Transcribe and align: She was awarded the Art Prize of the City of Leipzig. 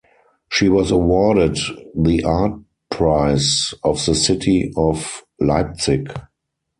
She 0.51 0.67
was 0.67 0.89
awarded 0.89 1.59
the 1.95 2.23
Art 2.23 2.59
Prize 2.89 3.75
of 3.83 4.03
the 4.03 4.15
City 4.15 4.73
of 4.75 5.21
Leipzig. 5.39 6.07